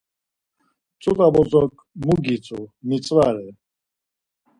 [1.01, 1.71] ç̌ut̆a bozok
[2.05, 3.47] mu gitzu mitzvare.